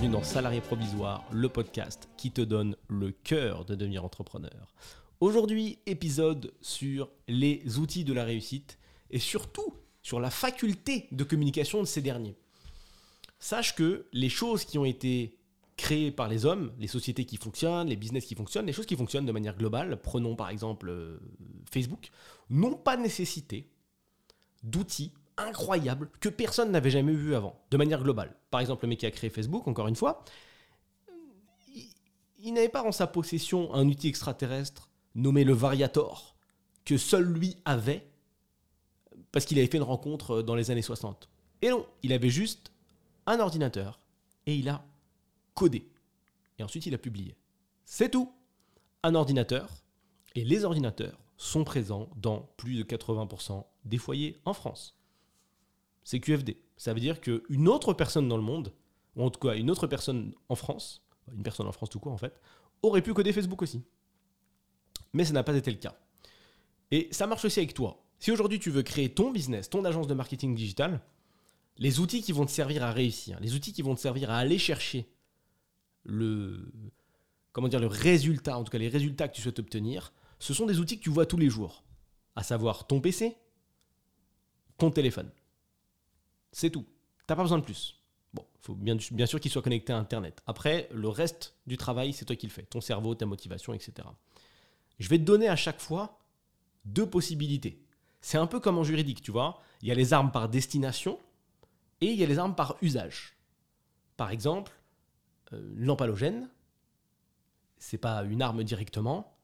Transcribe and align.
bienvenue 0.00 0.18
dans 0.18 0.24
Salarié 0.24 0.62
Provisoire, 0.62 1.26
le 1.30 1.50
podcast 1.50 2.08
qui 2.16 2.30
te 2.30 2.40
donne 2.40 2.74
le 2.88 3.10
cœur 3.10 3.66
de 3.66 3.74
devenir 3.74 4.02
entrepreneur. 4.02 4.74
Aujourd'hui, 5.20 5.78
épisode 5.84 6.54
sur 6.62 7.10
les 7.28 7.78
outils 7.78 8.04
de 8.04 8.14
la 8.14 8.24
réussite 8.24 8.78
et 9.10 9.18
surtout 9.18 9.74
sur 10.00 10.18
la 10.18 10.30
faculté 10.30 11.06
de 11.12 11.22
communication 11.22 11.80
de 11.80 11.84
ces 11.84 12.00
derniers. 12.00 12.34
Sache 13.38 13.74
que 13.74 14.06
les 14.14 14.30
choses 14.30 14.64
qui 14.64 14.78
ont 14.78 14.86
été 14.86 15.36
créées 15.76 16.12
par 16.12 16.28
les 16.28 16.46
hommes, 16.46 16.72
les 16.78 16.88
sociétés 16.88 17.26
qui 17.26 17.36
fonctionnent, 17.36 17.88
les 17.88 17.96
business 17.96 18.24
qui 18.24 18.34
fonctionnent, 18.34 18.64
les 18.64 18.72
choses 18.72 18.86
qui 18.86 18.96
fonctionnent 18.96 19.26
de 19.26 19.32
manière 19.32 19.58
globale, 19.58 20.00
prenons 20.00 20.34
par 20.34 20.48
exemple 20.48 20.88
euh, 20.88 21.20
Facebook, 21.70 22.08
n'ont 22.48 22.76
pas 22.76 22.96
nécessité 22.96 23.68
d'outils 24.62 25.12
incroyables 25.46 26.10
que 26.20 26.28
personne 26.28 26.70
n'avait 26.70 26.90
jamais 26.90 27.12
vus 27.12 27.34
avant, 27.34 27.58
de 27.70 27.76
manière 27.76 28.02
globale. 28.02 28.36
Par 28.50 28.60
exemple, 28.60 28.84
le 28.84 28.90
mec 28.90 29.00
qui 29.00 29.06
a 29.06 29.10
créé 29.10 29.30
Facebook, 29.30 29.66
encore 29.68 29.88
une 29.88 29.96
fois, 29.96 30.24
il, 32.38 32.52
n'avait 32.52 32.68
pas 32.68 32.82
en 32.82 32.92
sa 32.92 33.06
possession 33.06 33.72
un 33.74 33.86
outil 33.86 34.08
extraterrestre 34.08 34.88
nommé 35.14 35.44
le 35.44 35.52
Variator, 35.52 36.36
que 36.84 36.96
seul 36.96 37.24
lui 37.24 37.56
avait, 37.64 38.08
parce 39.32 39.44
qu'il 39.44 39.58
avait 39.58 39.66
fait 39.66 39.76
une 39.76 39.82
rencontre 39.82 40.42
dans 40.42 40.54
les 40.54 40.70
années 40.70 40.82
60. 40.82 41.28
Et 41.62 41.70
non, 41.70 41.86
il 42.02 42.12
avait 42.12 42.30
juste 42.30 42.72
un 43.26 43.40
ordinateur 43.40 44.00
et 44.46 44.54
il 44.54 44.68
a 44.68 44.84
codé. 45.54 45.86
Et 46.58 46.62
ensuite, 46.62 46.86
il 46.86 46.94
a 46.94 46.98
publié. 46.98 47.36
C'est 47.84 48.10
tout. 48.10 48.32
Un 49.02 49.14
ordinateur. 49.14 49.68
Et 50.34 50.44
les 50.44 50.64
ordinateurs 50.64 51.18
sont 51.36 51.64
présents 51.64 52.08
dans 52.16 52.50
plus 52.56 52.76
de 52.76 52.82
80% 52.82 53.64
des 53.84 53.98
foyers 53.98 54.40
en 54.44 54.52
France. 54.52 54.99
C'est 56.04 56.20
QFD. 56.20 56.56
Ça 56.76 56.94
veut 56.94 57.00
dire 57.00 57.20
qu'une 57.20 57.68
autre 57.68 57.92
personne 57.92 58.28
dans 58.28 58.36
le 58.36 58.42
monde, 58.42 58.72
ou 59.16 59.24
en 59.24 59.30
tout 59.30 59.40
cas 59.40 59.54
une 59.54 59.70
autre 59.70 59.86
personne 59.86 60.34
en 60.48 60.54
France, 60.54 61.02
une 61.34 61.42
personne 61.42 61.66
en 61.66 61.72
France 61.72 61.90
tout 61.90 62.00
court 62.00 62.12
en 62.12 62.18
fait, 62.18 62.40
aurait 62.82 63.02
pu 63.02 63.12
coder 63.14 63.32
Facebook 63.32 63.62
aussi. 63.62 63.82
Mais 65.12 65.24
ça 65.24 65.32
n'a 65.32 65.42
pas 65.42 65.54
été 65.54 65.70
le 65.70 65.76
cas. 65.76 65.96
Et 66.90 67.08
ça 67.10 67.26
marche 67.26 67.44
aussi 67.44 67.60
avec 67.60 67.74
toi. 67.74 68.02
Si 68.18 68.30
aujourd'hui 68.30 68.58
tu 68.58 68.70
veux 68.70 68.82
créer 68.82 69.12
ton 69.12 69.30
business, 69.30 69.70
ton 69.70 69.84
agence 69.84 70.06
de 70.06 70.14
marketing 70.14 70.54
digital, 70.54 71.00
les 71.78 72.00
outils 72.00 72.22
qui 72.22 72.32
vont 72.32 72.44
te 72.44 72.50
servir 72.50 72.82
à 72.82 72.92
réussir, 72.92 73.38
les 73.40 73.54
outils 73.54 73.72
qui 73.72 73.82
vont 73.82 73.94
te 73.94 74.00
servir 74.00 74.30
à 74.30 74.38
aller 74.38 74.58
chercher 74.58 75.08
le, 76.04 76.72
comment 77.52 77.68
dire, 77.68 77.80
le 77.80 77.86
résultat, 77.86 78.58
en 78.58 78.64
tout 78.64 78.70
cas 78.70 78.78
les 78.78 78.88
résultats 78.88 79.28
que 79.28 79.34
tu 79.34 79.42
souhaites 79.42 79.58
obtenir, 79.58 80.12
ce 80.38 80.54
sont 80.54 80.66
des 80.66 80.78
outils 80.80 80.98
que 80.98 81.02
tu 81.04 81.10
vois 81.10 81.26
tous 81.26 81.36
les 81.36 81.48
jours. 81.48 81.84
À 82.36 82.42
savoir 82.42 82.86
ton 82.86 83.00
PC, 83.00 83.36
ton 84.78 84.90
téléphone. 84.90 85.30
C'est 86.52 86.70
tout. 86.70 86.86
T'as 87.26 87.36
pas 87.36 87.42
besoin 87.42 87.58
de 87.58 87.64
plus. 87.64 88.00
Bon, 88.34 88.44
faut 88.60 88.74
bien, 88.74 88.98
sûr 88.98 89.40
qu'il 89.40 89.50
soit 89.50 89.62
connecté 89.62 89.92
à 89.92 89.98
Internet. 89.98 90.42
Après, 90.46 90.88
le 90.92 91.08
reste 91.08 91.56
du 91.66 91.76
travail, 91.76 92.12
c'est 92.12 92.24
toi 92.24 92.36
qui 92.36 92.46
le 92.46 92.52
fais. 92.52 92.62
Ton 92.62 92.80
cerveau, 92.80 93.14
ta 93.14 93.26
motivation, 93.26 93.72
etc. 93.72 94.08
Je 94.98 95.08
vais 95.08 95.18
te 95.18 95.24
donner 95.24 95.48
à 95.48 95.56
chaque 95.56 95.80
fois 95.80 96.18
deux 96.84 97.08
possibilités. 97.08 97.84
C'est 98.20 98.38
un 98.38 98.46
peu 98.46 98.60
comme 98.60 98.78
en 98.78 98.84
juridique, 98.84 99.22
tu 99.22 99.30
vois. 99.30 99.60
Il 99.82 99.88
y 99.88 99.92
a 99.92 99.94
les 99.94 100.12
armes 100.12 100.30
par 100.30 100.48
destination 100.48 101.18
et 102.00 102.06
il 102.06 102.18
y 102.18 102.22
a 102.22 102.26
les 102.26 102.38
armes 102.38 102.54
par 102.54 102.76
usage. 102.82 103.36
Par 104.16 104.30
exemple, 104.30 104.72
euh, 105.52 105.96
halogène, 106.00 106.48
c'est 107.78 107.98
pas 107.98 108.22
une 108.24 108.42
arme 108.42 108.62
directement, 108.62 109.36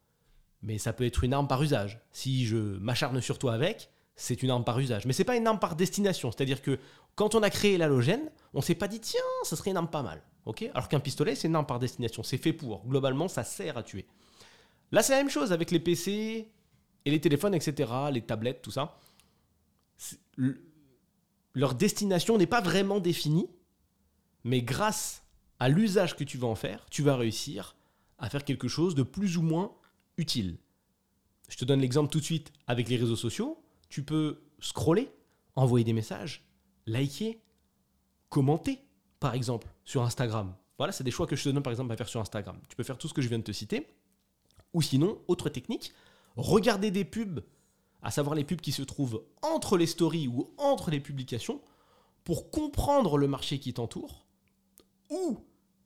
mais 0.62 0.78
ça 0.78 0.92
peut 0.92 1.04
être 1.04 1.24
une 1.24 1.32
arme 1.32 1.48
par 1.48 1.62
usage. 1.62 2.00
Si 2.12 2.46
je 2.46 2.56
m'acharne 2.56 3.20
sur 3.20 3.38
toi 3.38 3.54
avec, 3.54 3.90
c'est 4.16 4.42
une 4.42 4.50
arme 4.50 4.64
par 4.64 4.78
usage. 4.78 5.04
Mais 5.04 5.12
c'est 5.12 5.24
pas 5.24 5.36
une 5.36 5.46
arme 5.46 5.58
par 5.58 5.76
destination. 5.76 6.32
C'est-à-dire 6.32 6.62
que 6.62 6.78
quand 7.14 7.34
on 7.34 7.42
a 7.42 7.50
créé 7.50 7.76
l'halogène, 7.76 8.30
on 8.54 8.62
s'est 8.62 8.74
pas 8.74 8.88
dit 8.88 9.00
tiens, 9.00 9.20
ça 9.44 9.56
serait 9.56 9.70
une 9.70 9.76
arme 9.76 9.90
pas 9.90 10.02
mal. 10.02 10.22
ok? 10.46 10.64
Alors 10.74 10.88
qu'un 10.88 11.00
pistolet, 11.00 11.34
c'est 11.34 11.48
une 11.48 11.54
arme 11.54 11.66
par 11.66 11.78
destination. 11.78 12.22
C'est 12.22 12.38
fait 12.38 12.54
pour. 12.54 12.86
Globalement, 12.86 13.28
ça 13.28 13.44
sert 13.44 13.76
à 13.76 13.82
tuer. 13.82 14.06
Là, 14.90 15.02
c'est 15.02 15.12
la 15.12 15.18
même 15.18 15.30
chose 15.30 15.52
avec 15.52 15.70
les 15.70 15.80
PC 15.80 16.50
et 17.04 17.10
les 17.10 17.20
téléphones, 17.20 17.54
etc., 17.54 17.90
les 18.12 18.22
tablettes, 18.22 18.62
tout 18.62 18.70
ça. 18.70 18.98
Leur 21.54 21.74
destination 21.74 22.38
n'est 22.38 22.46
pas 22.46 22.60
vraiment 22.60 23.00
définie, 23.00 23.48
mais 24.44 24.62
grâce 24.62 25.22
à 25.58 25.68
l'usage 25.68 26.16
que 26.16 26.24
tu 26.24 26.38
vas 26.38 26.48
en 26.48 26.54
faire, 26.54 26.86
tu 26.90 27.02
vas 27.02 27.16
réussir 27.16 27.76
à 28.18 28.30
faire 28.30 28.44
quelque 28.44 28.68
chose 28.68 28.94
de 28.94 29.02
plus 29.02 29.36
ou 29.36 29.42
moins 29.42 29.72
utile. 30.16 30.58
Je 31.48 31.56
te 31.56 31.64
donne 31.64 31.80
l'exemple 31.80 32.10
tout 32.10 32.20
de 32.20 32.24
suite 32.24 32.52
avec 32.66 32.88
les 32.88 32.96
réseaux 32.96 33.16
sociaux. 33.16 33.62
Tu 33.88 34.02
peux 34.02 34.42
scroller, 34.58 35.10
envoyer 35.54 35.84
des 35.84 35.92
messages, 35.92 36.44
liker, 36.86 37.40
commenter, 38.28 38.80
par 39.20 39.34
exemple, 39.34 39.68
sur 39.84 40.02
Instagram. 40.02 40.54
Voilà, 40.78 40.92
c'est 40.92 41.04
des 41.04 41.10
choix 41.10 41.26
que 41.26 41.36
je 41.36 41.44
te 41.44 41.48
donne 41.48 41.62
par 41.62 41.72
exemple 41.72 41.92
à 41.92 41.96
faire 41.96 42.08
sur 42.08 42.20
Instagram. 42.20 42.60
Tu 42.68 42.76
peux 42.76 42.82
faire 42.82 42.98
tout 42.98 43.08
ce 43.08 43.14
que 43.14 43.22
je 43.22 43.28
viens 43.28 43.38
de 43.38 43.44
te 43.44 43.52
citer. 43.52 43.86
Ou 44.74 44.82
sinon, 44.82 45.18
autre 45.26 45.48
technique, 45.48 45.92
regarder 46.36 46.90
des 46.90 47.04
pubs, 47.04 47.40
à 48.02 48.10
savoir 48.10 48.34
les 48.34 48.44
pubs 48.44 48.60
qui 48.60 48.72
se 48.72 48.82
trouvent 48.82 49.24
entre 49.42 49.78
les 49.78 49.86
stories 49.86 50.28
ou 50.28 50.52
entre 50.58 50.90
les 50.90 51.00
publications, 51.00 51.60
pour 52.24 52.50
comprendre 52.50 53.16
le 53.16 53.28
marché 53.28 53.58
qui 53.58 53.72
t'entoure, 53.72 54.26
ou 55.10 55.38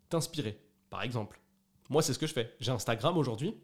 t'inspirer. 0.08 0.58
Par 0.88 1.02
exemple, 1.02 1.40
moi 1.88 2.02
c'est 2.02 2.14
ce 2.14 2.18
que 2.18 2.26
je 2.26 2.32
fais. 2.32 2.56
J'ai 2.60 2.72
Instagram 2.72 3.16
aujourd'hui, 3.16 3.54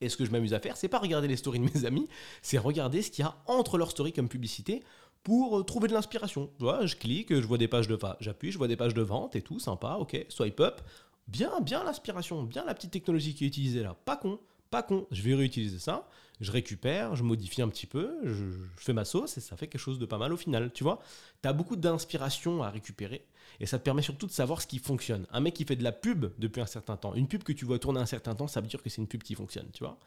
et 0.00 0.08
ce 0.08 0.16
que 0.16 0.24
je 0.24 0.30
m'amuse 0.30 0.54
à 0.54 0.60
faire, 0.60 0.76
c'est 0.76 0.88
pas 0.88 0.98
regarder 0.98 1.28
les 1.28 1.36
stories 1.36 1.60
de 1.60 1.68
mes 1.74 1.84
amis, 1.86 2.08
c'est 2.42 2.58
regarder 2.58 3.02
ce 3.02 3.10
qu'il 3.10 3.24
y 3.24 3.28
a 3.28 3.36
entre 3.46 3.78
leurs 3.78 3.90
stories 3.90 4.12
comme 4.12 4.28
publicité 4.28 4.82
pour 5.22 5.58
euh, 5.58 5.62
trouver 5.64 5.88
de 5.88 5.92
l'inspiration. 5.92 6.50
Tu 6.58 6.64
je 6.86 6.96
clique, 6.96 7.34
je 7.34 7.46
vois 7.46 7.58
des 7.58 7.68
pages 7.68 7.88
de 7.88 7.98
j'appuie, 8.20 8.52
je 8.52 8.58
vois 8.58 8.68
des 8.68 8.76
pages 8.76 8.94
de 8.94 9.02
vente 9.02 9.36
et 9.36 9.42
tout, 9.42 9.58
sympa, 9.58 9.96
ok, 9.98 10.26
swipe 10.28 10.60
up. 10.60 10.80
Bien, 11.26 11.60
bien 11.60 11.82
l'inspiration, 11.82 12.44
bien 12.44 12.64
la 12.64 12.74
petite 12.74 12.92
technologie 12.92 13.34
qui 13.34 13.44
est 13.44 13.48
utilisée 13.48 13.82
là. 13.82 13.96
Pas 14.04 14.16
con, 14.16 14.38
pas 14.70 14.82
con. 14.82 15.06
Je 15.10 15.22
vais 15.22 15.34
réutiliser 15.34 15.78
ça, 15.78 16.08
je 16.40 16.52
récupère, 16.52 17.16
je 17.16 17.22
modifie 17.22 17.62
un 17.62 17.68
petit 17.68 17.86
peu, 17.86 18.16
je, 18.24 18.44
fais 18.76 18.92
ma 18.92 19.04
sauce 19.04 19.38
et 19.38 19.40
ça 19.40 19.56
fait 19.56 19.68
quelque 19.68 19.80
chose 19.80 19.98
de 19.98 20.06
pas 20.06 20.18
mal 20.18 20.32
au 20.32 20.36
final. 20.36 20.70
Tu 20.72 20.84
vois, 20.84 21.00
tu 21.42 21.48
as 21.48 21.52
beaucoup 21.52 21.76
d'inspiration 21.76 22.62
à 22.62 22.70
récupérer 22.70 23.26
et 23.60 23.66
ça 23.66 23.78
te 23.78 23.84
permet 23.84 24.02
surtout 24.02 24.26
de 24.26 24.32
savoir 24.32 24.60
ce 24.60 24.66
qui 24.66 24.78
fonctionne. 24.78 25.26
Un 25.30 25.40
mec 25.40 25.54
qui 25.54 25.64
fait 25.64 25.76
de 25.76 25.84
la 25.84 25.92
pub 25.92 26.26
depuis 26.38 26.60
un 26.60 26.66
certain 26.66 26.96
temps, 26.96 27.14
une 27.14 27.28
pub 27.28 27.42
que 27.42 27.52
tu 27.52 27.64
vois 27.64 27.78
tourner 27.78 28.00
un 28.00 28.06
certain 28.06 28.34
temps, 28.34 28.48
ça 28.48 28.60
veut 28.60 28.68
dire 28.68 28.82
que 28.82 28.90
c'est 28.90 29.00
une 29.00 29.08
pub 29.08 29.22
qui 29.22 29.34
fonctionne, 29.34 29.68
tu 29.72 29.84
vois. 29.84 29.98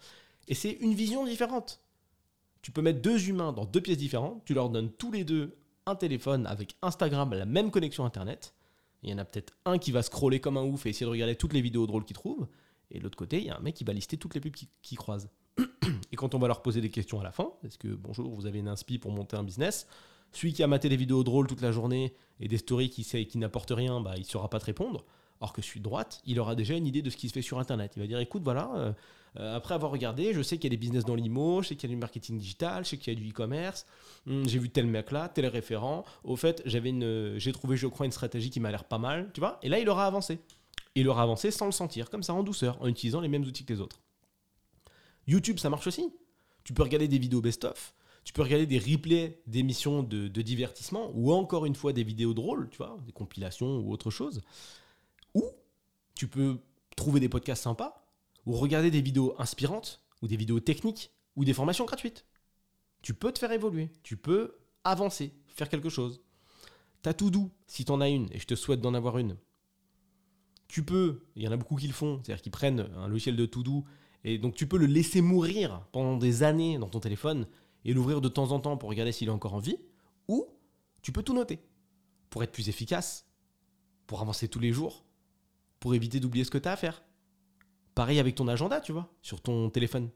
Et 0.47 0.53
c'est 0.53 0.71
une 0.71 0.93
vision 0.93 1.25
différente. 1.25 1.81
Tu 2.61 2.71
peux 2.71 2.81
mettre 2.81 3.01
deux 3.01 3.29
humains 3.29 3.53
dans 3.53 3.65
deux 3.65 3.81
pièces 3.81 3.97
différentes, 3.97 4.43
tu 4.45 4.53
leur 4.53 4.69
donnes 4.69 4.91
tous 4.91 5.11
les 5.11 5.23
deux 5.23 5.55
un 5.85 5.95
téléphone 5.95 6.45
avec 6.45 6.75
Instagram, 6.81 7.33
la 7.33 7.45
même 7.45 7.71
connexion 7.71 8.05
Internet. 8.05 8.53
Il 9.01 9.09
y 9.09 9.13
en 9.13 9.17
a 9.17 9.25
peut-être 9.25 9.53
un 9.65 9.77
qui 9.77 9.91
va 9.91 10.03
scroller 10.03 10.39
comme 10.39 10.57
un 10.57 10.63
ouf 10.63 10.85
et 10.85 10.89
essayer 10.89 11.05
de 11.05 11.11
regarder 11.11 11.35
toutes 11.35 11.53
les 11.53 11.61
vidéos 11.61 11.87
drôles 11.87 12.05
qu'il 12.05 12.15
trouve. 12.15 12.47
Et 12.91 12.99
de 12.99 13.03
l'autre 13.03 13.17
côté, 13.17 13.39
il 13.39 13.45
y 13.45 13.49
a 13.49 13.57
un 13.57 13.61
mec 13.61 13.75
qui 13.75 13.83
va 13.83 13.93
lister 13.93 14.17
toutes 14.17 14.35
les 14.35 14.41
pubs 14.41 14.53
qu'il 14.81 14.97
croise. 14.97 15.29
Et 16.11 16.15
quand 16.15 16.33
on 16.35 16.39
va 16.39 16.47
leur 16.47 16.61
poser 16.61 16.81
des 16.81 16.89
questions 16.89 17.19
à 17.19 17.23
la 17.23 17.31
fin, 17.31 17.51
est-ce 17.63 17.77
que 17.77 17.87
bonjour, 17.87 18.33
vous 18.33 18.45
avez 18.45 18.59
une 18.59 18.67
inspi 18.67 18.97
pour 18.97 19.11
monter 19.11 19.37
un 19.37 19.43
business? 19.43 19.87
Celui 20.31 20.53
qui 20.53 20.63
a 20.63 20.67
maté 20.67 20.89
des 20.89 20.95
vidéos 20.95 21.23
drôles 21.23 21.47
toute 21.47 21.61
la 21.61 21.71
journée 21.71 22.13
et 22.39 22.47
des 22.47 22.57
stories 22.57 22.89
qui, 22.89 23.03
qui 23.03 23.37
n'apportent 23.37 23.71
rien, 23.71 23.99
bah, 23.99 24.13
il 24.15 24.21
ne 24.21 24.25
saura 24.25 24.49
pas 24.49 24.59
te 24.59 24.65
répondre. 24.65 25.05
Or 25.41 25.53
que 25.53 25.61
celui 25.61 25.79
de 25.79 25.85
droite, 25.85 26.21
il 26.25 26.39
aura 26.39 26.55
déjà 26.55 26.75
une 26.75 26.85
idée 26.85 27.01
de 27.01 27.09
ce 27.09 27.17
qui 27.17 27.29
se 27.29 27.33
fait 27.33 27.41
sur 27.41 27.59
Internet. 27.59 27.93
Il 27.95 28.01
va 28.01 28.07
dire, 28.07 28.19
écoute, 28.19 28.43
voilà, 28.43 28.71
euh, 28.75 28.93
euh, 29.37 29.55
après 29.55 29.73
avoir 29.73 29.91
regardé, 29.91 30.33
je 30.33 30.41
sais 30.41 30.57
qu'il 30.57 30.65
y 30.65 30.67
a 30.67 30.75
des 30.75 30.77
business 30.77 31.05
dans 31.05 31.15
l'IMO, 31.15 31.61
je 31.61 31.69
sais 31.69 31.75
qu'il 31.75 31.89
y 31.89 31.93
a 31.93 31.95
du 31.95 31.99
marketing 31.99 32.37
digital, 32.37 32.83
je 32.83 32.89
sais 32.89 32.97
qu'il 32.97 33.13
y 33.13 33.15
a 33.15 33.19
du 33.19 33.29
e-commerce, 33.29 33.85
hum, 34.27 34.47
j'ai 34.47 34.59
vu 34.59 34.69
tel 34.69 34.85
mec 34.87 35.11
là, 35.11 35.29
tel 35.29 35.45
référent. 35.45 36.03
Au 36.23 36.35
fait, 36.35 36.61
j'avais 36.65 36.93
j'ai 37.39 37.51
trouvé, 37.53 37.77
je 37.77 37.87
crois, 37.87 38.05
une 38.05 38.11
stratégie 38.11 38.49
qui 38.49 38.59
m'a 38.59 38.71
l'air 38.71 38.83
pas 38.83 38.97
mal, 38.97 39.31
tu 39.33 39.39
vois. 39.39 39.59
Et 39.63 39.69
là, 39.69 39.79
il 39.79 39.89
aura 39.89 40.05
avancé. 40.05 40.39
Il 40.99 41.07
aura 41.07 41.23
avancé 41.23 41.49
sans 41.49 41.65
le 41.65 41.71
sentir, 41.71 42.09
comme 42.09 42.23
ça, 42.23 42.33
en 42.33 42.43
douceur, 42.43 42.77
en 42.81 42.87
utilisant 42.87 43.21
les 43.21 43.29
mêmes 43.29 43.43
outils 43.43 43.63
que 43.63 43.71
les 43.71 43.79
autres. 43.79 44.01
YouTube, 45.27 45.57
ça 45.57 45.69
marche 45.69 45.87
aussi. 45.87 46.13
Tu 46.65 46.73
peux 46.73 46.83
regarder 46.83 47.07
des 47.07 47.19
vidéos 47.19 47.39
best-of. 47.39 47.93
Tu 48.25 48.33
peux 48.33 48.41
regarder 48.41 48.65
des 48.65 48.79
replays 48.79 49.41
d'émissions 49.47 50.03
de, 50.03 50.27
divertissement 50.27 51.09
ou 51.13 51.31
encore 51.31 51.65
une 51.65 51.75
fois 51.75 51.93
des 51.93 52.03
vidéos 52.03 52.33
drôles, 52.33 52.69
tu 52.69 52.77
vois, 52.79 52.97
des 53.05 53.13
compilations 53.13 53.77
ou 53.77 53.93
autre 53.93 54.11
chose. 54.11 54.41
Ou 55.33 55.45
tu 56.15 56.27
peux 56.27 56.59
trouver 56.97 57.21
des 57.21 57.29
podcasts 57.29 57.63
sympas 57.63 58.05
ou 58.45 58.51
regarder 58.51 58.91
des 58.91 59.01
vidéos 59.01 59.35
inspirantes 59.39 60.01
ou 60.21 60.27
des 60.27 60.35
vidéos 60.35 60.59
techniques 60.59 61.11
ou 61.37 61.45
des 61.45 61.53
formations 61.53 61.85
gratuites. 61.85 62.25
Tu 63.01 63.13
peux 63.13 63.31
te 63.31 63.39
faire 63.39 63.53
évoluer, 63.53 63.89
tu 64.03 64.17
peux 64.17 64.57
avancer, 64.83 65.33
faire 65.47 65.69
quelque 65.69 65.89
chose. 65.89 66.19
T'as 67.01 67.13
tout 67.13 67.31
doux 67.31 67.49
si 67.67 67.85
t'en 67.85 68.01
as 68.01 68.09
une 68.09 68.27
et 68.33 68.39
je 68.39 68.45
te 68.45 68.55
souhaite 68.55 68.81
d'en 68.81 68.93
avoir 68.93 69.17
une. 69.17 69.37
Tu 70.69 70.83
peux, 70.83 71.23
il 71.35 71.43
y 71.43 71.47
en 71.47 71.51
a 71.51 71.57
beaucoup 71.57 71.75
qui 71.75 71.87
le 71.87 71.93
font, 71.93 72.21
c'est-à-dire 72.23 72.41
qu'ils 72.41 72.51
prennent 72.51 72.89
un 72.95 73.07
logiciel 73.07 73.35
de 73.35 73.45
tout 73.45 73.63
doux 73.63 73.83
et 74.23 74.37
donc 74.37 74.55
tu 74.55 74.67
peux 74.67 74.77
le 74.77 74.85
laisser 74.85 75.21
mourir 75.21 75.85
pendant 75.91 76.17
des 76.17 76.43
années 76.43 76.77
dans 76.77 76.89
ton 76.89 76.99
téléphone 76.99 77.47
et 77.85 77.93
l'ouvrir 77.93 78.21
de 78.21 78.29
temps 78.29 78.51
en 78.51 78.59
temps 78.59 78.77
pour 78.77 78.89
regarder 78.89 79.11
s'il 79.11 79.29
est 79.29 79.31
encore 79.31 79.53
en 79.53 79.59
vie, 79.59 79.77
ou 80.27 80.47
tu 81.01 81.11
peux 81.11 81.23
tout 81.23 81.33
noter 81.33 81.59
pour 82.29 82.43
être 82.43 82.51
plus 82.51 82.69
efficace, 82.69 83.25
pour 84.07 84.21
avancer 84.21 84.47
tous 84.47 84.59
les 84.59 84.71
jours, 84.71 85.05
pour 85.79 85.95
éviter 85.95 86.19
d'oublier 86.19 86.43
ce 86.43 86.51
que 86.51 86.57
tu 86.57 86.67
as 86.67 86.73
à 86.73 86.77
faire. 86.77 87.03
Pareil 87.95 88.19
avec 88.19 88.35
ton 88.35 88.47
agenda, 88.47 88.81
tu 88.81 88.91
vois, 88.91 89.11
sur 89.21 89.41
ton 89.41 89.69
téléphone. 89.69 90.09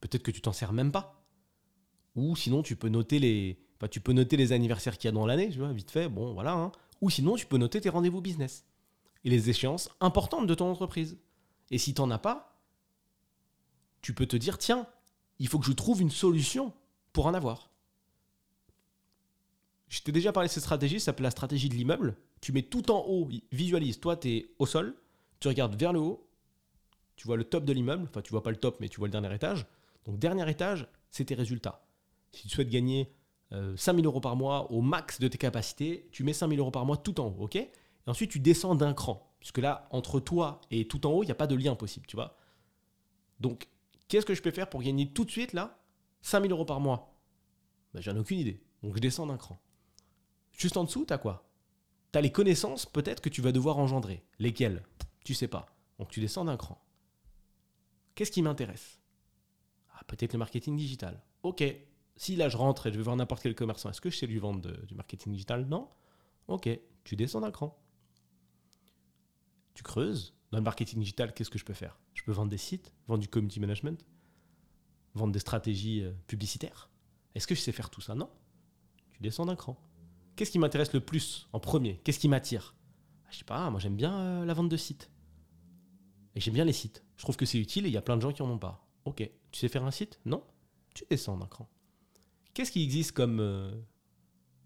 Peut-être 0.00 0.22
que 0.22 0.30
tu 0.30 0.40
t'en 0.40 0.52
sers 0.52 0.72
même 0.72 0.92
pas. 0.92 1.22
Ou 2.16 2.36
sinon, 2.36 2.62
tu 2.62 2.76
peux 2.76 2.88
noter 2.88 3.18
les, 3.18 3.58
enfin, 3.76 3.88
tu 3.88 4.00
peux 4.00 4.12
noter 4.12 4.36
les 4.36 4.52
anniversaires 4.52 4.98
qu'il 4.98 5.08
y 5.08 5.10
a 5.10 5.12
dans 5.12 5.26
l'année, 5.26 5.48
tu 5.50 5.58
vois, 5.58 5.72
vite 5.72 5.90
fait, 5.90 6.08
bon, 6.08 6.32
voilà. 6.32 6.52
Hein. 6.52 6.72
Ou 7.00 7.10
sinon, 7.10 7.36
tu 7.36 7.46
peux 7.46 7.58
noter 7.58 7.80
tes 7.80 7.88
rendez-vous 7.88 8.20
business. 8.20 8.64
Et 9.24 9.30
les 9.30 9.50
échéances 9.50 9.90
importantes 10.00 10.46
de 10.46 10.54
ton 10.54 10.70
entreprise. 10.70 11.18
Et 11.70 11.78
si 11.78 11.94
tu 11.94 12.00
n'en 12.00 12.10
as 12.10 12.18
pas, 12.18 12.60
tu 14.00 14.14
peux 14.14 14.26
te 14.26 14.36
dire, 14.36 14.58
tiens, 14.58 14.86
il 15.38 15.48
faut 15.48 15.58
que 15.58 15.66
je 15.66 15.72
trouve 15.72 16.00
une 16.00 16.10
solution 16.10 16.72
pour 17.12 17.26
en 17.26 17.34
avoir. 17.34 17.70
Je 19.88 20.00
t'ai 20.00 20.12
déjà 20.12 20.32
parlé 20.32 20.48
de 20.48 20.52
cette 20.52 20.62
stratégie, 20.62 21.00
ça 21.00 21.06
s'appelle 21.06 21.24
la 21.24 21.30
stratégie 21.30 21.68
de 21.68 21.74
l'immeuble. 21.74 22.16
Tu 22.40 22.52
mets 22.52 22.62
tout 22.62 22.90
en 22.90 23.04
haut, 23.06 23.28
visualise, 23.50 23.98
toi 24.00 24.16
tu 24.16 24.28
es 24.28 24.50
au 24.58 24.66
sol, 24.66 24.94
tu 25.40 25.48
regardes 25.48 25.74
vers 25.74 25.92
le 25.92 25.98
haut, 25.98 26.28
tu 27.16 27.26
vois 27.26 27.36
le 27.36 27.44
top 27.44 27.64
de 27.64 27.72
l'immeuble, 27.72 28.04
enfin 28.08 28.22
tu 28.22 28.30
vois 28.30 28.42
pas 28.42 28.50
le 28.50 28.56
top 28.56 28.78
mais 28.80 28.88
tu 28.88 28.98
vois 28.98 29.08
le 29.08 29.12
dernier 29.12 29.34
étage. 29.34 29.66
Donc 30.06 30.18
dernier 30.18 30.48
étage, 30.48 30.86
c'est 31.10 31.24
tes 31.26 31.34
résultats. 31.34 31.84
Si 32.32 32.42
tu 32.42 32.48
souhaites 32.48 32.70
gagner 32.70 33.12
5000 33.50 34.04
euh, 34.04 34.08
euros 34.08 34.20
par 34.20 34.36
mois 34.36 34.70
au 34.70 34.80
max 34.80 35.18
de 35.18 35.26
tes 35.28 35.38
capacités, 35.38 36.08
tu 36.12 36.22
mets 36.22 36.32
5000 36.32 36.58
euros 36.60 36.70
par 36.70 36.86
mois 36.86 36.96
tout 36.96 37.20
en 37.20 37.26
haut, 37.26 37.44
ok? 37.44 37.58
Ensuite 38.10 38.30
tu 38.30 38.40
descends 38.40 38.74
d'un 38.74 38.92
cran. 38.92 39.26
Puisque 39.40 39.58
là, 39.58 39.88
entre 39.90 40.20
toi 40.20 40.60
et 40.70 40.86
tout 40.86 41.06
en 41.06 41.12
haut, 41.12 41.22
il 41.22 41.26
n'y 41.26 41.32
a 41.32 41.36
pas 41.36 41.46
de 41.46 41.54
lien 41.54 41.74
possible, 41.74 42.06
tu 42.06 42.16
vois. 42.16 42.36
Donc, 43.40 43.68
qu'est-ce 44.08 44.26
que 44.26 44.34
je 44.34 44.42
peux 44.42 44.50
faire 44.50 44.68
pour 44.68 44.82
gagner 44.82 45.10
tout 45.12 45.24
de 45.24 45.30
suite 45.30 45.54
là 45.54 45.78
5000 46.20 46.52
euros 46.52 46.66
par 46.66 46.80
mois? 46.80 47.14
Ben, 47.94 48.02
J'en 48.02 48.14
ai 48.14 48.18
aucune 48.18 48.38
idée. 48.38 48.62
Donc 48.82 48.94
je 48.94 49.00
descends 49.00 49.26
d'un 49.26 49.36
cran. 49.36 49.58
Juste 50.52 50.76
en 50.76 50.84
dessous, 50.84 51.04
tu 51.06 51.12
as 51.12 51.18
quoi? 51.18 51.48
Tu 52.12 52.18
as 52.18 52.20
les 52.20 52.32
connaissances 52.32 52.84
peut-être 52.84 53.22
que 53.22 53.28
tu 53.28 53.40
vas 53.40 53.52
devoir 53.52 53.78
engendrer. 53.78 54.22
Lesquelles? 54.38 54.82
Tu 55.24 55.32
sais 55.34 55.48
pas. 55.48 55.66
Donc 55.98 56.10
tu 56.10 56.20
descends 56.20 56.44
d'un 56.44 56.56
cran. 56.56 56.82
Qu'est-ce 58.14 58.30
qui 58.32 58.42
m'intéresse? 58.42 59.00
Ah, 59.94 60.04
Peut-être 60.06 60.34
le 60.34 60.38
marketing 60.38 60.76
digital. 60.76 61.22
Ok. 61.42 61.62
Si 62.16 62.36
là 62.36 62.48
je 62.50 62.56
rentre 62.56 62.86
et 62.86 62.92
je 62.92 62.98
vais 62.98 63.02
voir 63.04 63.16
n'importe 63.16 63.42
quel 63.42 63.54
commerçant, 63.54 63.88
est-ce 63.88 64.00
que 64.00 64.10
je 64.10 64.18
sais 64.18 64.26
lui 64.26 64.38
vendre 64.38 64.70
du 64.86 64.94
marketing 64.94 65.32
digital? 65.32 65.64
Non 65.66 65.88
Ok. 66.48 66.68
Tu 67.04 67.16
descends 67.16 67.40
d'un 67.40 67.50
cran. 67.50 67.78
Tu 69.74 69.82
creuses. 69.82 70.34
Dans 70.50 70.58
le 70.58 70.64
marketing 70.64 70.98
digital, 70.98 71.32
qu'est-ce 71.32 71.50
que 71.50 71.58
je 71.58 71.64
peux 71.64 71.74
faire? 71.74 71.98
Je 72.14 72.22
peux 72.24 72.32
vendre 72.32 72.50
des 72.50 72.58
sites, 72.58 72.92
vendre 73.06 73.20
du 73.20 73.28
community 73.28 73.60
management, 73.60 74.04
vendre 75.14 75.32
des 75.32 75.38
stratégies 75.38 76.02
euh, 76.02 76.12
publicitaires? 76.26 76.90
Est-ce 77.34 77.46
que 77.46 77.54
je 77.54 77.60
sais 77.60 77.72
faire 77.72 77.88
tout 77.90 78.00
ça? 78.00 78.14
Non. 78.16 78.28
Tu 79.12 79.20
descends 79.22 79.46
d'un 79.46 79.54
cran. 79.56 79.80
Qu'est-ce 80.34 80.50
qui 80.50 80.58
m'intéresse 80.58 80.92
le 80.92 81.00
plus 81.00 81.48
en 81.52 81.60
premier? 81.60 81.98
Qu'est-ce 82.02 82.18
qui 82.18 82.28
m'attire? 82.28 82.74
Ah, 83.24 83.28
Je 83.30 83.38
sais 83.38 83.44
pas, 83.44 83.70
moi 83.70 83.78
j'aime 83.78 83.96
bien 83.96 84.18
euh, 84.18 84.44
la 84.44 84.54
vente 84.54 84.68
de 84.68 84.76
sites. 84.76 85.10
Et 86.34 86.40
j'aime 86.40 86.54
bien 86.54 86.64
les 86.64 86.72
sites. 86.72 87.04
Je 87.16 87.22
trouve 87.22 87.36
que 87.36 87.46
c'est 87.46 87.58
utile 87.58 87.86
et 87.86 87.88
il 87.88 87.92
y 87.94 87.96
a 87.98 88.02
plein 88.02 88.16
de 88.16 88.22
gens 88.22 88.32
qui 88.32 88.42
en 88.42 88.50
ont 88.50 88.58
pas. 88.58 88.88
Ok, 89.04 89.18
tu 89.52 89.58
sais 89.60 89.68
faire 89.68 89.84
un 89.84 89.90
site? 89.90 90.18
Non 90.24 90.44
Tu 90.94 91.04
descends 91.08 91.36
d'un 91.36 91.46
cran. 91.46 91.68
Qu'est-ce 92.54 92.72
qui 92.72 92.82
existe 92.82 93.12
comme 93.12 93.38
euh, 93.40 93.72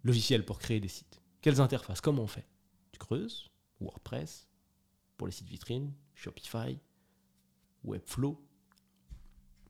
logiciel 0.03 0.45
pour 0.47 0.59
créer 0.59 0.81
des 0.81 0.89
sites? 0.89 1.21
Quelles 1.43 1.61
interfaces? 1.61 2.01
Comment 2.01 2.23
on 2.23 2.27
fait? 2.27 2.47
Tu 2.93 2.99
creuses 2.99 3.51
WordPress 3.81 4.49
pour 5.17 5.27
les 5.27 5.33
sites 5.33 5.49
vitrines, 5.49 5.93
Shopify, 6.15 6.79
Webflow. 7.85 8.41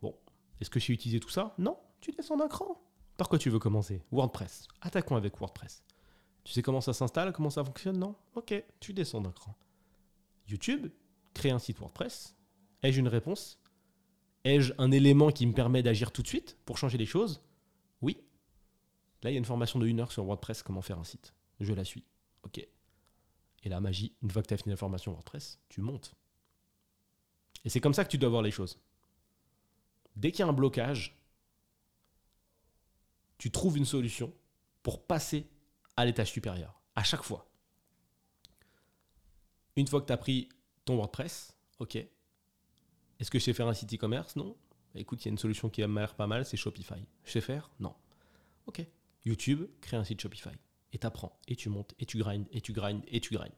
Bon, 0.00 0.14
est-ce 0.61 0.70
que 0.70 0.81
j'ai 0.81 0.93
utilisé 0.93 1.20
tout 1.20 1.31
ça? 1.31 1.55
Non, 1.58 1.79
tu 2.00 2.12
descends 2.12 2.37
d'un 2.37 2.49
cran. 2.49 2.81
Par 3.17 3.29
quoi 3.29 3.38
tu 3.38 3.50
veux 3.50 3.58
commencer? 3.58 4.02
WordPress. 4.11 4.69
Attaquons 4.81 5.17
avec 5.17 5.38
WordPress. 5.38 5.85
Tu 6.43 6.52
sais 6.52 6.62
comment 6.62 6.81
ça 6.81 6.93
s'installe, 6.93 7.32
comment 7.32 7.50
ça 7.50 7.64
fonctionne, 7.64 7.99
non? 7.99 8.17
Ok, 8.35 8.55
tu 8.81 8.93
descends 8.93 9.20
d'un 9.20 9.32
cran. 9.32 9.56
YouTube, 10.46 10.88
créer 11.32 11.52
un 11.52 11.58
site 11.58 11.79
WordPress. 11.79 12.37
Ai-je 12.82 13.00
une 13.00 13.08
réponse? 13.08 13.58
Ai-je 14.44 14.75
un 14.76 14.90
élément 14.90 15.31
qui 15.31 15.47
me 15.47 15.55
permet 15.55 15.82
d'agir 15.82 16.12
tout 16.12 16.23
de 16.23 16.29
suite 16.29 16.58
pour 16.67 16.76
changer 16.76 16.99
les 16.99 17.06
choses? 17.06 17.43
Oui. 18.02 18.19
Là, 19.23 19.31
il 19.31 19.35
y 19.35 19.37
a 19.37 19.38
une 19.38 19.47
formation 19.47 19.79
de 19.79 19.87
1 19.87 19.99
heure 20.00 20.12
sur 20.12 20.25
WordPress, 20.25 20.62
comment 20.62 20.82
faire 20.82 20.99
un 20.99 21.05
site. 21.05 21.32
Je 21.61 21.73
la 21.73 21.85
suis. 21.85 22.05
Ok. 22.43 22.67
Et 23.64 23.69
la 23.69 23.81
magie, 23.81 24.14
une 24.22 24.31
fois 24.31 24.43
que 24.43 24.49
tu 24.49 24.55
as 24.55 24.58
fini 24.58 24.70
la 24.70 24.76
formation 24.76 25.12
WordPress, 25.12 25.58
tu 25.69 25.81
montes. 25.81 26.14
Et 27.64 27.70
c'est 27.70 27.81
comme 27.81 27.94
ça 27.94 28.05
que 28.05 28.11
tu 28.11 28.19
dois 28.19 28.28
voir 28.28 28.43
les 28.43 28.50
choses. 28.50 28.78
Dès 30.16 30.31
qu'il 30.31 30.40
y 30.40 30.43
a 30.43 30.46
un 30.46 30.52
blocage, 30.52 31.19
tu 33.38 33.50
trouves 33.50 33.78
une 33.78 33.87
solution 33.87 34.32
pour 34.82 35.06
passer 35.06 35.49
à 35.96 36.05
l'étage 36.05 36.31
supérieur, 36.31 36.81
à 36.94 37.02
chaque 37.02 37.22
fois. 37.22 37.50
Une 39.76 39.87
fois 39.88 40.02
que 40.02 40.06
tu 40.06 40.12
as 40.12 40.19
pris 40.19 40.50
ton 40.84 40.96
WordPress, 40.96 41.56
ok. 41.78 41.96
Est-ce 41.96 43.31
que 43.31 43.38
je 43.38 43.44
sais 43.44 43.55
faire 43.55 43.66
un 43.66 43.75
site 43.75 43.94
e-commerce? 43.94 44.37
Non. 44.37 44.56
Écoute, 44.94 45.25
il 45.25 45.28
y 45.28 45.31
a 45.31 45.32
une 45.32 45.38
solution 45.38 45.70
qui 45.70 45.84
m'a 45.87 46.02
l'air 46.02 46.14
pas 46.14 46.26
mal, 46.26 46.44
c'est 46.44 46.56
Shopify. 46.56 47.02
Je 47.25 47.32
sais 47.32 47.40
faire? 47.40 47.70
Non. 47.81 47.96
Ok. 48.66 48.87
YouTube, 49.25 49.66
crée 49.81 49.96
un 49.96 50.05
site 50.05 50.20
Shopify. 50.20 50.55
Et 50.94 50.99
tu 50.99 51.06
apprends, 51.06 51.38
et 51.49 51.56
tu 51.56 51.69
montes, 51.69 51.93
et 51.99 52.06
tu 52.06 52.17
grindes, 52.19 52.46
et 52.52 52.62
tu 52.62 52.73
grindes, 52.73 53.02
et 53.08 53.20
tu 53.20 53.35
grindes. 53.35 53.52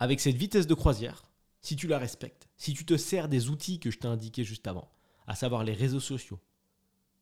Avec 0.00 0.18
cette 0.18 0.36
vitesse 0.36 0.66
de 0.66 0.74
croisière, 0.74 1.22
si 1.60 1.76
tu 1.76 1.86
la 1.86 1.98
respectes, 1.98 2.48
si 2.56 2.74
tu 2.74 2.84
te 2.84 2.96
sers 2.96 3.28
des 3.28 3.50
outils 3.50 3.78
que 3.78 3.90
je 3.90 3.98
t'ai 3.98 4.08
indiqués 4.08 4.42
juste 4.42 4.66
avant, 4.66 4.90
à 5.26 5.34
savoir 5.34 5.62
les 5.62 5.74
réseaux 5.74 6.00
sociaux, 6.00 6.40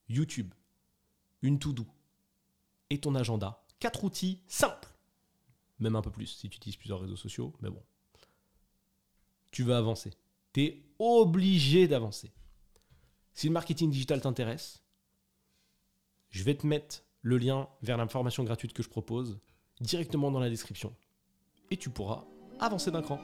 YouTube, 0.09 0.55
une 1.43 1.59
to-do 1.59 1.87
et 2.89 3.01
ton 3.01 3.15
agenda. 3.15 3.67
Quatre 3.81 4.05
outils 4.05 4.41
simples. 4.47 4.89
Même 5.81 5.97
un 5.97 6.03
peu 6.03 6.11
plus 6.11 6.27
si 6.27 6.49
tu 6.49 6.57
utilises 6.57 6.77
plusieurs 6.77 7.01
réseaux 7.01 7.17
sociaux, 7.17 7.53
mais 7.61 7.71
bon. 7.71 7.83
Tu 9.51 9.65
vas 9.65 9.79
avancer. 9.79 10.13
Tu 10.53 10.63
es 10.63 10.85
obligé 10.99 11.89
d'avancer. 11.89 12.33
Si 13.33 13.49
le 13.49 13.53
marketing 13.53 13.91
digital 13.91 14.21
t'intéresse, 14.21 14.85
je 16.31 16.45
vais 16.45 16.55
te 16.55 16.67
mettre 16.67 17.03
le 17.25 17.39
lien 17.39 17.67
vers 17.83 17.97
l'information 17.97 18.45
gratuite 18.45 18.75
que 18.75 18.83
je 18.83 18.89
propose 18.89 19.41
directement 19.81 20.31
dans 20.31 20.41
la 20.41 20.51
description. 20.51 20.93
Et 21.71 21.77
tu 21.77 21.89
pourras 21.91 22.25
avancer 22.61 22.91
d'un 22.91 23.03
cran. 23.03 23.19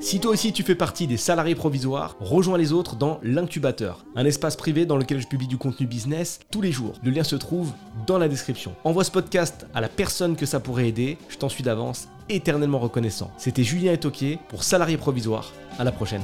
Si 0.00 0.20
toi 0.20 0.32
aussi 0.32 0.52
tu 0.52 0.62
fais 0.64 0.74
partie 0.74 1.06
des 1.06 1.16
salariés 1.16 1.54
provisoires, 1.54 2.16
rejoins 2.20 2.58
les 2.58 2.72
autres 2.72 2.96
dans 2.96 3.20
l'incubateur, 3.22 4.04
un 4.16 4.26
espace 4.26 4.56
privé 4.56 4.84
dans 4.84 4.98
lequel 4.98 5.20
je 5.20 5.28
publie 5.28 5.46
du 5.46 5.56
contenu 5.56 5.86
business 5.86 6.40
tous 6.50 6.60
les 6.60 6.72
jours. 6.72 6.94
Le 7.02 7.10
lien 7.10 7.24
se 7.24 7.36
trouve 7.36 7.72
dans 8.06 8.18
la 8.18 8.28
description. 8.28 8.74
Envoie 8.84 9.04
ce 9.04 9.10
podcast 9.10 9.66
à 9.72 9.80
la 9.80 9.88
personne 9.88 10.36
que 10.36 10.44
ça 10.44 10.60
pourrait 10.60 10.88
aider, 10.88 11.16
je 11.30 11.38
t'en 11.38 11.48
suis 11.48 11.62
d'avance 11.64 12.08
éternellement 12.28 12.80
reconnaissant. 12.80 13.30
C'était 13.38 13.64
Julien 13.64 13.92
Etoquier 13.92 14.38
pour 14.48 14.62
Salariés 14.62 14.98
provisoires. 14.98 15.52
À 15.78 15.84
la 15.84 15.92
prochaine. 15.92 16.22